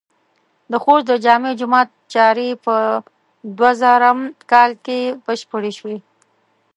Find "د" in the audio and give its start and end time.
0.71-0.73, 1.07-1.13